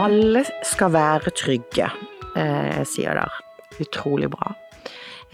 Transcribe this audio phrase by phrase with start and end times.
[0.00, 1.90] Alle skal være trygge,
[2.36, 3.34] eh, sier der.
[3.80, 4.54] Utrolig bra.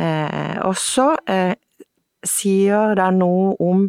[0.02, 1.54] Eh, og så eh,
[2.26, 3.84] sier det noe om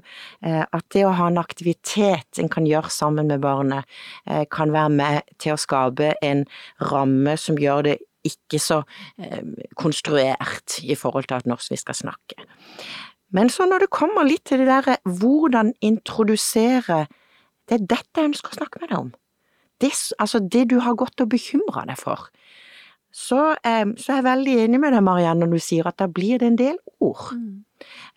[0.45, 3.89] eh, at det å ha en aktivitet en kan gjøre sammen med barnet,
[4.29, 6.45] eh, kan være med til å skape en
[6.91, 7.97] ramme som gjør det
[8.27, 8.83] ikke så
[9.17, 9.41] eh,
[9.81, 12.45] konstruert i forhold til at når vi skal snakke.
[13.33, 17.07] Men så når det kommer litt til det derre hvordan introdusere
[17.67, 19.09] Det er dette jeg ønsker å snakke med deg om
[19.81, 22.27] det, altså det du har gått og bekymra deg for,
[23.13, 26.09] så, eh, så, er jeg veldig enig med deg, Marianne, når du sier at da
[26.11, 27.31] blir det en del ord.
[27.33, 27.63] Mm.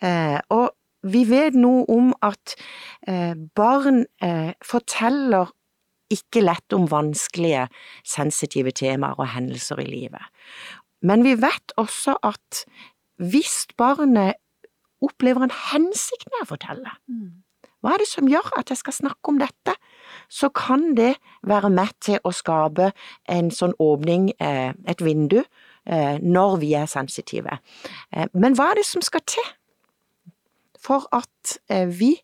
[0.05, 0.71] Eh, og
[1.09, 2.57] vi vet noe om at
[3.09, 5.53] eh, barn eh, forteller
[6.11, 7.69] ikke lett om vanskelige,
[8.05, 10.27] sensitive temaer og hendelser i livet.
[11.07, 12.65] Men vi vet også at
[13.21, 14.41] hvis barnet
[15.01, 17.71] opplever en hensikt med å fortelle, mm.
[17.81, 19.77] hva er det som gjør at jeg skal snakke om dette?
[20.31, 22.93] Så kan det være med til å skape
[23.29, 25.43] en sånn åpning, eh, et vindu,
[25.87, 27.59] eh, når vi er sensitive.
[28.13, 29.49] Eh, men hva er det som skal til
[30.79, 31.59] for at
[31.91, 32.15] vi,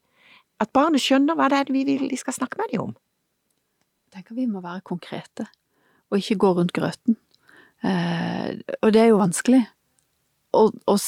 [0.61, 2.97] at barnet skjønner hva det er vi vil de skal snakke med dem om?
[4.07, 5.47] Jeg tenker vi må være konkrete,
[6.11, 7.19] og ikke gå rundt grøten.
[8.83, 9.67] Og det er jo vanskelig.
[10.53, 10.99] Og, og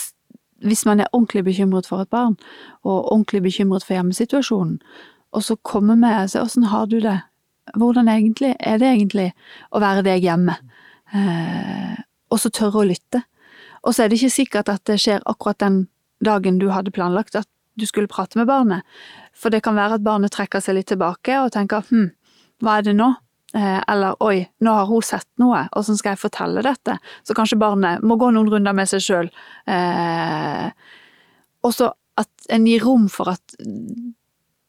[0.60, 2.36] hvis man er ordentlig bekymret for et barn,
[2.82, 4.82] og ordentlig bekymret for hjemmesituasjonen,
[5.34, 7.18] og så komme med og si åssen har du det,
[7.76, 9.28] hvordan egentlig er det egentlig
[9.74, 10.56] å være deg hjemme,
[11.12, 11.94] eh,
[12.32, 13.22] og så tørre å lytte.
[13.84, 15.86] Og så er det ikke sikkert at det skjer akkurat den
[16.24, 17.48] dagen du hadde planlagt at
[17.78, 18.82] du skulle prate med barnet,
[19.36, 22.10] for det kan være at barnet trekker seg litt tilbake og tenker hm,
[22.64, 23.12] hva er det nå?
[23.56, 26.98] Eh, eller oi, nå har hun sett noe, åssen skal jeg fortelle dette?
[27.24, 29.30] Så kanskje barnet må gå noen runder med seg sjøl.
[29.70, 30.66] Eh,
[31.64, 33.56] og så at en gir rom for at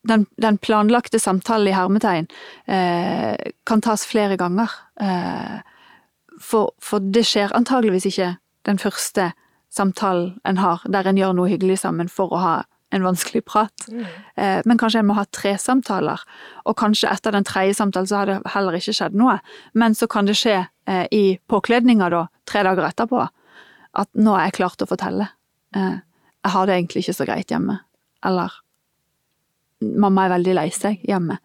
[0.08, 2.28] den, den, planlagte samtalen i hermetegn
[2.72, 3.36] eh,
[3.67, 4.72] kan tas flere ganger.
[5.01, 5.59] Eh,
[6.40, 8.34] for, for, det skjer antageligvis ikke
[8.68, 9.31] den første
[9.69, 12.53] samtalen en har, der en gjør noe hyggelig sammen for å ha
[12.96, 13.85] en vanskelig prat.
[13.91, 14.06] Mm.
[14.35, 16.22] Eh, men kanskje en må ha tre samtaler,
[16.66, 19.38] og kanskje etter den tredje samtalen så har det heller ikke skjedd noe.
[19.78, 23.28] Men så kan det skje eh, i påkledninga da, tre dager etterpå,
[24.00, 25.29] at nå er jeg klar til å fortelle.
[25.75, 26.00] Eh,
[26.40, 27.78] jeg har det egentlig ikke så greit hjemme.
[28.25, 28.57] Eller
[29.81, 31.40] mamma er veldig lei seg hjemme.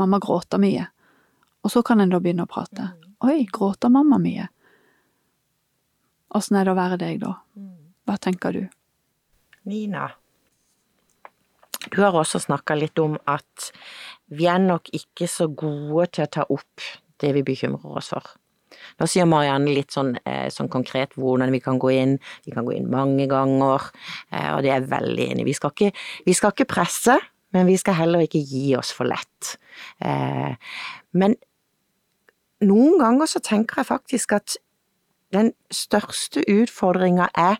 [0.00, 0.86] Mamma gråter mye.
[1.64, 2.90] Og så kan en da begynne å prate.
[2.92, 3.16] Mm.
[3.26, 4.48] Oi, gråter mamma mye?
[6.36, 7.32] Åssen er det å være deg, da?
[7.56, 7.74] Mm.
[8.06, 8.66] Hva tenker du?
[9.66, 10.10] Nina,
[11.90, 13.70] du har også snakka litt om at
[14.34, 16.86] vi er nok ikke så gode til å ta opp
[17.22, 18.26] det vi bekymrer oss for.
[19.00, 22.18] Nå sier Marianne litt sånn, eh, sånn, konkret hvordan vi kan gå inn.
[22.44, 23.90] Vi kan gå inn mange ganger,
[24.32, 25.50] eh, og det er jeg veldig enig i.
[25.52, 25.90] Vi,
[26.26, 27.16] vi skal ikke presse,
[27.56, 29.56] men vi skal heller ikke gi oss for lett.
[30.04, 30.52] Eh,
[31.16, 31.36] men
[32.66, 34.58] noen ganger så tenker jeg faktisk at
[35.34, 37.58] den største utfordringa er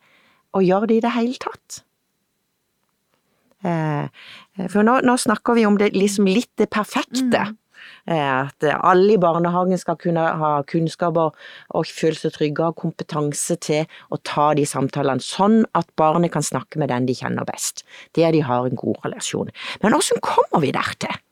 [0.57, 1.81] å gjøre det i det hele tatt.
[3.67, 4.09] Eh,
[4.69, 7.49] for nå, nå, snakker vi om det liksom litt det perfekte.
[7.49, 7.57] Mm.
[8.07, 11.35] Eh, at alle i barnehagen skal kunne ha kunnskaper
[11.75, 16.47] og føle seg trygge og kompetanse til å ta de samtalene, sånn at barnet kan
[16.47, 17.85] snakke med den de kjenner best.
[18.15, 19.53] Det er de har en god relasjon.
[19.83, 21.23] Men hvordan kommer vi der til?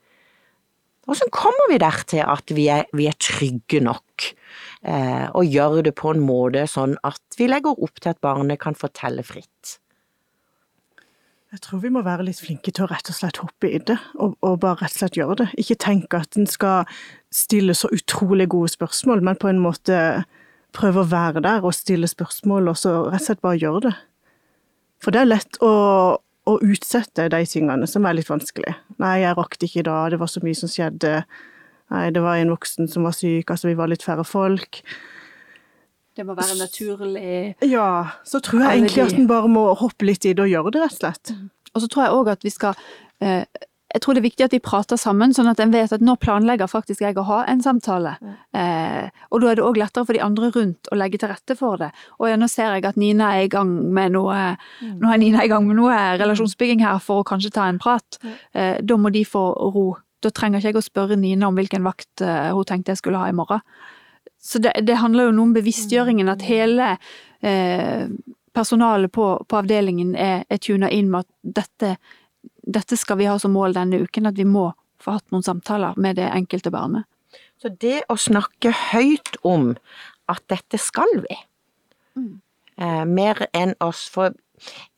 [1.05, 4.31] Hvordan kommer vi der til at vi er, vi er trygge nok,
[4.89, 8.63] eh, og gjør det på en måte sånn at vi legger opp til at barnet
[8.63, 9.79] kan fortelle fritt?
[11.55, 13.95] Jeg tror vi må være litt flinke til å rett og slett hoppe i det,
[14.19, 15.45] og, og bare rett og slett gjøre det.
[15.63, 16.89] Ikke tenke at en skal
[17.31, 20.01] stille så utrolig gode spørsmål, men på en måte
[20.75, 23.95] prøve å være der og stille spørsmål, og så rett og slett bare gjøre det.
[25.05, 25.73] For det er lett å,
[26.19, 28.75] å utsette de tingene som er litt vanskelig.
[28.99, 31.21] Nei, jeg rakk det ikke da, det var så mye som skjedde.
[31.95, 34.83] Nei, det var en voksen som var syk, altså vi var litt færre folk.
[36.15, 37.55] Det må være naturlig.
[37.67, 37.89] Ja,
[38.25, 40.83] så tror jeg egentlig at en bare må hoppe litt i det og gjøre det,
[40.85, 41.35] rett og slett.
[41.35, 41.49] Mm.
[41.75, 42.77] Og så tror jeg òg at vi skal
[43.25, 43.43] eh,
[43.95, 46.17] jeg tror det er viktig at vi prater sammen, sånn at en vet at nå
[46.19, 48.17] planlegger faktisk jeg å ha en samtale.
[48.51, 51.55] Eh, og da er det òg lettere for de andre rundt å legge til rette
[51.59, 51.93] for det.
[52.19, 54.97] Og ja, nå ser jeg at Nina er i gang med noe mm.
[54.99, 58.19] Nå er Nina i gang med noe relasjonsbygging her for å kanskje ta en prat.
[58.51, 59.45] Eh, da må de få
[59.77, 59.93] ro.
[60.27, 63.31] Da trenger ikke jeg å spørre Nina om hvilken vakt hun tenkte jeg skulle ha
[63.31, 63.63] i morgen.
[64.45, 66.91] Så det, det, handler jo noe om bevisstgjøringen, at hele
[67.41, 68.11] eh,
[68.53, 71.95] personalet på, på, avdelingen er, er tuna inn med at dette,
[72.77, 74.67] dette skal vi ha som mål denne uken, at vi må
[75.01, 77.09] få hatt noen samtaler med det enkelte barnet.
[77.57, 79.73] Så det å snakke høyt om
[80.29, 81.41] at dette skal vi,
[82.21, 82.33] mm.
[82.85, 84.37] eh, mer enn oss For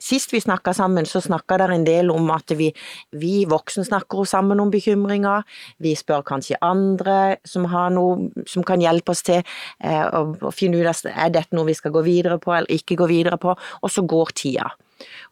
[0.02, 2.70] Sist vi snakka sammen, så snakka der en del om at vi,
[3.16, 5.46] vi voksne snakker sammen om bekymringer.
[5.82, 10.54] Vi spør kanskje andre som har noe som kan hjelpe oss til eh, å, å
[10.54, 13.40] finne ut av er dette noe vi skal gå videre på eller ikke gå videre
[13.40, 14.70] på, og så går tida.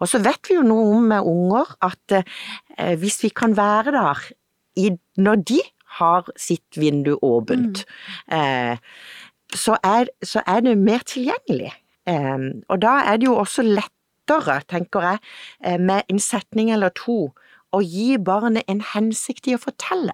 [0.00, 3.94] Og så vet vi jo noe om med unger at eh, hvis vi kan være
[3.94, 4.24] der
[4.80, 4.90] i,
[5.20, 5.60] når de
[6.00, 7.84] har sitt vindu åpent,
[8.30, 8.34] mm.
[8.34, 8.78] eh,
[9.54, 11.72] så, er, så, er, det mer tilgjengelig.
[12.10, 13.93] Eh, og da er det jo også lett
[14.24, 15.18] lettere, tenker jeg,
[15.64, 17.32] eh, med en setning eller to
[17.72, 20.12] å gi barnet en hensikt i å fortelle,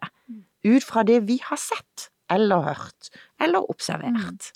[0.64, 3.10] ut fra det vi har sett eller hørt
[3.40, 4.52] eller observert.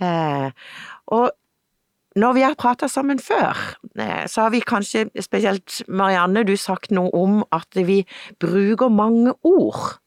[0.00, 0.06] Mm.
[0.06, 0.50] Eh,
[1.06, 1.30] og
[2.16, 3.56] når vi har prata sammen før,
[3.98, 8.06] eh, så har vi kanskje, spesielt Marianne, du sagt noe om at vi
[8.40, 9.98] bruker mange ord.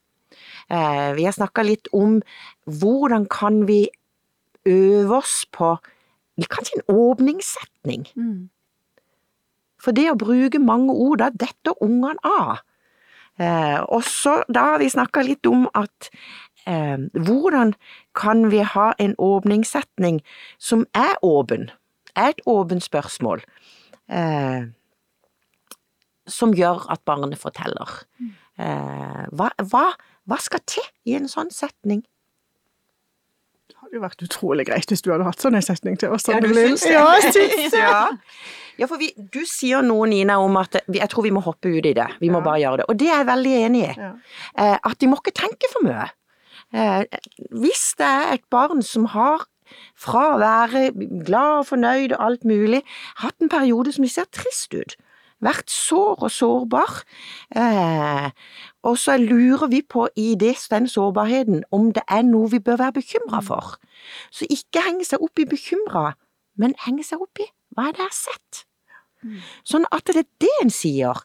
[0.69, 2.21] Eh, vi har snakka litt om
[2.65, 3.89] hvordan kan vi
[4.65, 5.77] øve oss på
[6.39, 8.07] kanskje en åpningssetning.
[8.15, 8.49] Mm.
[9.79, 12.63] For det å bruke mange ord, da detter ungene av.
[13.39, 16.09] Eh, og så da vi snakka litt om at
[16.67, 17.71] eh, hvordan
[18.17, 20.19] kan vi ha en åpningssetning
[20.59, 21.69] som er åpen,
[22.19, 23.45] er et åpent spørsmål,
[24.11, 24.67] eh,
[26.27, 28.01] som gjør at barnet forteller.
[28.59, 29.85] Eh, hva, hva,
[30.27, 32.03] hva skal til i en sånn setning?
[33.89, 36.27] Hadde jo vært utrolig greit hvis du hadde hatt sånn en setning til oss.
[36.29, 36.91] Ja, du syns det?
[36.93, 37.79] Ja, syns det.
[37.87, 38.03] ja.
[38.77, 41.87] Ja, for vi, du sier noe, Nina, om at jeg tror vi må hoppe ut
[41.89, 42.05] i det.
[42.21, 42.85] Vi må bare gjøre det.
[42.93, 43.89] Og det er jeg veldig enig i.
[43.97, 44.11] Ja.
[44.61, 46.05] Eh, at de må ikke tenke for mye.
[46.69, 47.01] Eh,
[47.57, 49.49] hvis det er et barn som har
[49.97, 50.85] fra å være
[51.25, 52.83] glad og fornøyd og alt mulig,
[53.25, 54.95] hatt en periode som ser trist ut,
[55.43, 57.01] vært sår og sårbar,
[57.57, 58.29] eh,
[58.83, 62.79] og så lurer vi på i det, den sårbarheten om det er noe vi bør
[62.79, 63.75] være bekymra for.
[64.31, 66.13] Så ikke henge seg opp i bekymra,
[66.55, 68.63] men henge seg opp i hva er det jeg har sett?
[69.67, 71.19] Sånn at det er det en sier.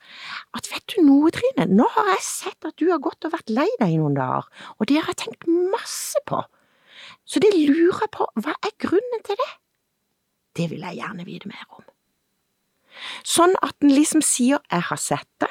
[0.57, 3.53] At vet du noe, Trine, nå har jeg sett at du har gått og vært
[3.55, 4.49] lei deg i noen dager,
[4.79, 6.43] og det har jeg tenkt masse på.
[7.25, 9.51] Så det lurer jeg på, hva er grunnen til det?
[10.59, 11.87] Det vil jeg gjerne vite mer om.
[13.27, 15.51] Sånn at en liksom sier jeg har sett det,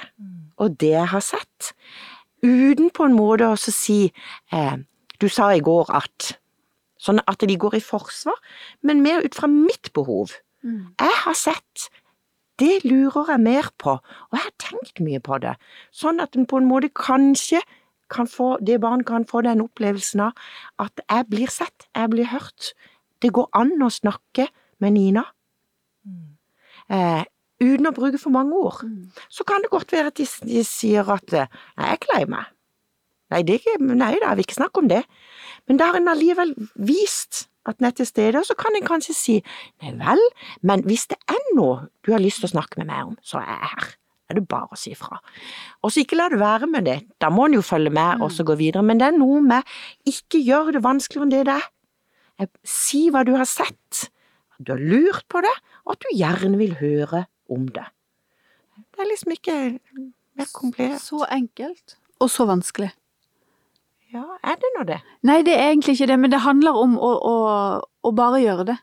[0.58, 1.74] og det jeg har sett,
[2.44, 4.06] uten på en måte å si
[4.52, 4.78] eh,
[5.22, 6.34] du sa i går at,
[7.00, 8.40] sånn at de går i forsvar,
[8.82, 10.36] men mer ut fra mitt behov.
[10.64, 10.96] Mm.
[11.00, 11.90] Jeg har sett
[12.62, 15.56] det lurer jeg mer på, og jeg har tenkt mye på det,
[15.96, 17.64] sånn at en på en måte kanskje
[18.14, 20.38] kan få, det barn kan få den opplevelsen av
[20.82, 22.74] at jeg blir sett, jeg blir hørt.
[23.24, 24.48] Det går an å snakke
[24.84, 25.24] med Nina.
[26.06, 26.36] Mm.
[26.94, 27.24] Eh,
[27.64, 28.84] uten å bruke for mange ord.
[28.88, 29.08] Mm.
[29.32, 31.48] Så kan det godt være at de, de sier at nei,
[31.80, 32.52] jeg er lei meg.
[33.34, 35.02] Nei, det er ikke, nei da, jeg vil ikke snakke om det.
[35.70, 38.86] Men da har en allikevel vist at en er til stede, og så kan en
[38.86, 39.36] kanskje si
[39.82, 40.22] nei vel,
[40.68, 43.40] men hvis det er noe du har lyst til å snakke med meg om, så
[43.40, 43.92] er jeg her.
[44.24, 45.20] Det er det bare å si ifra.
[45.84, 48.32] Og så ikke la det være med det, da må en jo følge med og
[48.36, 49.76] så gå videre, men det er noe med
[50.10, 52.52] ikke gjør det vanskeligere enn det det er.
[52.68, 54.08] Si hva du har sett,
[54.56, 55.54] at du har lurt på det,
[55.86, 57.86] og at du gjerne vil høre om det.
[58.76, 59.58] Det er liksom ikke
[60.38, 61.02] mer komplisert.
[61.02, 62.92] Så enkelt, og så vanskelig.
[64.14, 65.00] Ja, er det nå det?
[65.26, 67.38] Nei, det er egentlig ikke det, men det handler om å, å,
[67.82, 68.76] å bare gjøre det.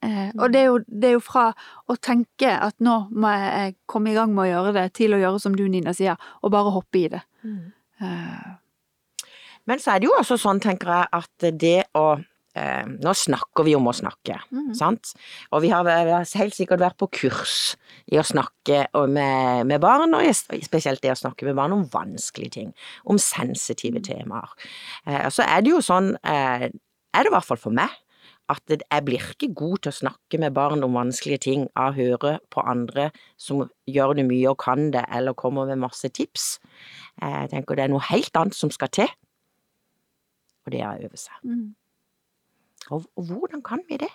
[0.00, 1.50] Eh, og det er, jo, det er, jo, fra
[1.84, 5.20] å tenke at nå må jeg komme i gang med å gjøre det, til å
[5.20, 7.20] gjøre som du, Nina, sier, og bare hoppe i det.
[7.44, 7.60] Mm.
[8.00, 9.26] Eh.
[9.68, 12.06] Men så er det jo også sånn, tenker jeg, at det å
[12.58, 14.72] eh, Nå snakker vi om å snakke, mm.
[14.78, 15.12] sant?
[15.50, 17.56] Og vi har, vi har, helt sikkert vært på kurs
[18.10, 20.28] i å snakke med, med, barn, og
[20.64, 22.70] spesielt det å snakke med barn om vanskelige ting,
[23.04, 24.54] om sensitive temaer.
[25.06, 27.92] Eh, så er det jo sånn, eh, er det i hvert fall for meg,
[28.50, 31.98] at jeg blir ikke god til å snakke med barn om vanskelige ting av å
[31.98, 36.56] høre på andre som gjør det mye og kan det, eller kommer med masse tips.
[37.22, 39.10] Eh, jeg tenker det er noe helt annet som skal til,
[40.66, 41.36] og det er å øve seg.
[41.46, 41.68] Mm.
[42.90, 44.10] Og, og hvordan kan vi det?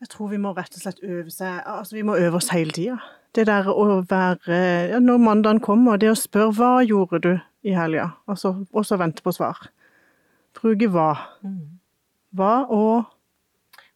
[0.00, 2.74] Jeg tror vi må rett og slett øve seg Altså, vi må øve oss hele
[2.74, 2.98] tida.
[3.34, 4.60] Det der å være
[4.92, 9.22] ja, Når mandagen kommer, det å spørre 'hva gjorde du i helga?' Og så vente
[9.22, 9.68] på svar.
[10.54, 11.14] Bruke hva.
[11.42, 11.78] Mm.
[12.34, 13.14] Hva og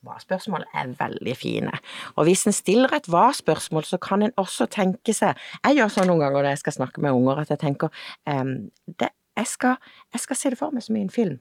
[0.03, 1.71] Hva-spørsmål er veldig fine.
[2.17, 6.11] Og hvis en stiller et hva-spørsmål, så kan en også tenke seg Jeg gjør sånn
[6.11, 7.89] noen ganger når jeg skal snakke med unger, at jeg tenker
[8.27, 9.77] um, det, jeg, skal,
[10.13, 11.39] jeg, skal, se det for meg som i en film.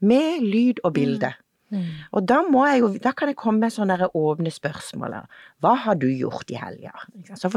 [0.00, 1.32] Med lyd og bilde.
[1.32, 1.45] Mm.
[1.74, 1.86] Mm.
[2.14, 2.42] Og da,
[2.78, 5.18] jo, da kan jeg komme med sånne åpne spørsmål.
[5.64, 6.94] Hva har du gjort i helga?
[7.34, 7.50] Så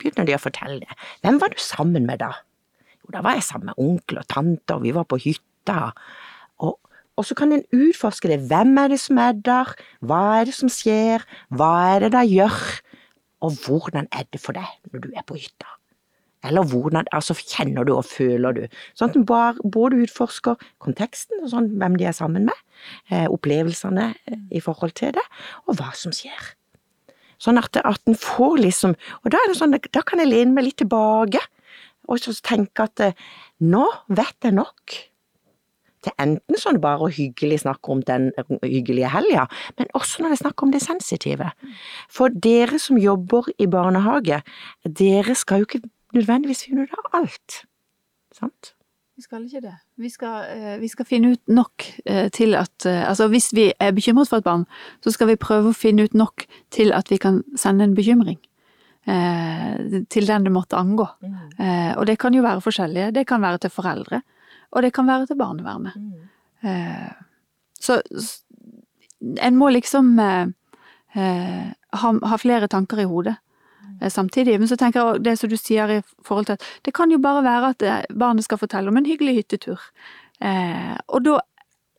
[0.00, 0.98] begynner de å fortelle det.
[1.24, 2.34] Hvem var du sammen med da?
[3.00, 5.90] Jo, da var jeg sammen med onkel og tante, og vi var på hytta.
[6.60, 6.76] Og,
[7.16, 8.42] og så kan en utforske det.
[8.50, 9.74] Hvem er det som er der?
[10.04, 11.24] Hva er det som skjer?
[11.48, 12.62] Hva er det de gjør?
[13.40, 15.79] Og hvordan er det for deg når du er på hytta?
[16.46, 18.62] Eller hvordan altså kjenner du og føler du?
[18.96, 19.26] Sånn at en
[19.74, 22.64] både utforsker konteksten og sånn, hvem de er sammen med,
[23.10, 25.26] eh, opplevelsene eh, i forhold til det,
[25.66, 26.54] og hva som skjer.
[27.40, 28.92] Sånn at, at en får liksom
[29.24, 31.40] Og da er det sånn, da kan jeg lene meg litt tilbake
[32.10, 33.28] og så tenke at eh,
[33.62, 34.96] nå vet jeg nok
[36.00, 38.30] til enten sånn bare å hyggelig snakke om den
[38.64, 41.50] hyggelige helga, men også når det er snakk om det sensitive.
[42.08, 44.40] For dere som jobber i barnehage,
[44.84, 45.82] dere skal jo ikke
[46.16, 47.62] nødvendigvis finne ut av alt.
[48.34, 48.74] Sant?
[49.20, 49.74] Vi skal ikke det.
[50.00, 53.66] Vi skal, eh, vi skal finne ut nok eh, til at eh, Altså hvis vi
[53.76, 54.64] er bekymret for et barn,
[55.04, 58.38] så skal vi prøve å finne ut nok til at vi kan sende en bekymring.
[60.10, 61.06] til den det måtte angå.
[61.22, 61.96] Mm.
[61.96, 63.10] og det kan jo være forskjellige.
[63.14, 64.20] Det kan være til foreldre,
[64.70, 65.96] og det kan være til barnevernet.
[65.96, 67.14] Mm.
[67.80, 68.02] så
[69.40, 73.36] en må liksom ha, ha flere tanker i hodet.
[74.00, 74.58] Eh, samtidig.
[74.58, 77.20] Men så tenker jeg det som du sier i forhold til at det kan jo
[77.22, 79.80] bare være at eh, barnet skal fortelle om en hyggelig hyttetur.
[80.40, 81.38] Eh, og da,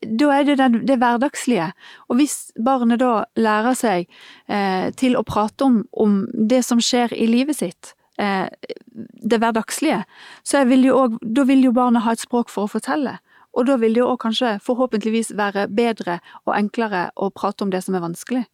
[0.01, 1.71] da er det den, det hverdagslige.
[2.09, 4.07] Og hvis barnet da lærer seg
[4.49, 8.47] eh, til å prate om, om, det som skjer i livet sitt, eh,
[8.91, 10.03] det hverdagslige,
[10.43, 13.19] så vil også, da vil jo barnet ha et språk for å fortelle.
[13.51, 17.83] Og da vil det òg kanskje forhåpentligvis være bedre og enklere å prate om det
[17.83, 18.45] som er vanskelig.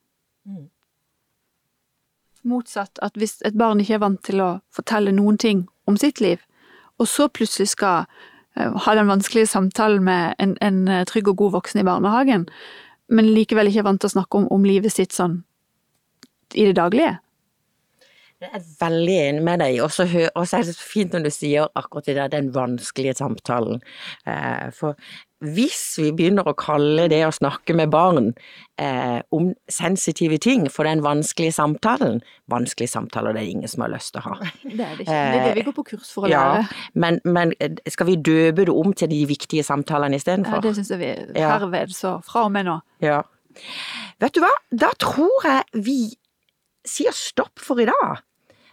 [0.47, 0.65] Mm
[2.43, 6.21] motsatt at hvis et barn ikke er vant til å fortelle noen ting om sitt
[6.21, 6.41] liv,
[6.97, 11.37] og så plutselig skal uh, ha den vanskelige samtalen med en, en, eh, trygg og
[11.43, 12.47] god voksen i barnehagen,
[13.07, 15.41] men likevel ikke er vant til å snakke om, om livet sitt sånn
[16.55, 17.17] i det daglige.
[18.37, 21.71] Jeg er veldig enig med deg, og så er det så fint når du sier
[21.79, 23.79] akkurat det der, den vanskelige samtalen.
[24.29, 24.93] Eh, for
[25.45, 28.31] hvis vi begynner å kalle det å snakke med barn
[28.81, 33.91] eh, om sensitive ting for den vanskelige samtalen Vanskelige samtaler det er ingen som har
[33.93, 34.37] lyst til å ha.
[34.63, 35.13] Det er det ikke.
[35.13, 36.77] Det er det vi går på kurs for å ja, lære.
[36.95, 40.61] Men, men, eh, skal vi døpe det om til de viktige samtalene istedenfor?
[40.61, 42.79] Ja, det syns jeg vi herved, så fra og med nå.
[43.03, 43.19] Ja.
[44.23, 45.99] Vet du hva, da tror jeg vi
[46.87, 48.23] sier stopp for i dag.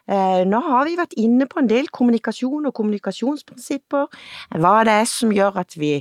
[0.04, 4.10] Eh, nå har vi vært inne på en del kommunikasjon og kommunikasjonsprinsipper,
[4.60, 5.96] hva det er som gjør at vi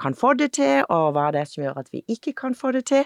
[0.00, 2.72] kan få det til, og hva det er som gjør at vi ikke kan få
[2.76, 3.04] det til.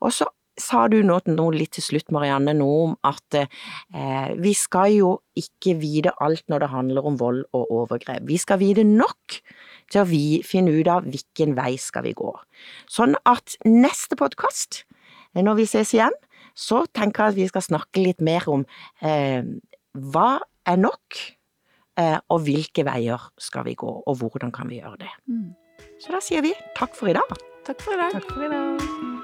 [0.00, 0.28] Og så
[0.60, 1.18] sa du nå
[1.54, 6.64] litt til slutt, Marianne, noe om at eh, vi skal jo ikke vite alt når
[6.64, 8.26] det handler om vold og overgrep.
[8.28, 9.40] Vi skal vite nok
[9.90, 12.32] til å vi finne ut av hvilken vei skal vi gå.
[12.90, 14.84] Sånn at neste podkast,
[15.38, 16.14] når vi ses igjen,
[16.58, 18.66] så tenker jeg at vi skal snakke litt mer om
[19.06, 19.46] eh,
[19.94, 20.30] hva
[20.68, 21.22] er nok,
[22.00, 25.12] eh, og hvilke veier skal vi gå, og hvordan kan vi gjøre det.
[25.30, 25.50] Mm.
[26.00, 27.34] Så da sier vi takk for i dag.
[27.68, 28.16] Takk for i dag.
[28.16, 29.19] Takk for i dag.